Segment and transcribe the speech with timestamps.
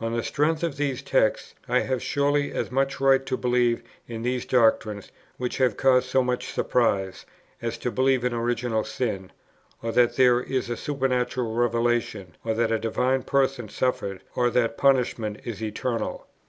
[0.00, 4.22] On the strength of these texts, I have surely as much right to believe in
[4.22, 7.26] these doctrines which have caused so much surprise,
[7.60, 9.32] as to believe in original sin,
[9.82, 14.78] or that there is a supernatural revelation, or that a Divine Person suffered, or that
[14.78, 16.28] punishment is eternal.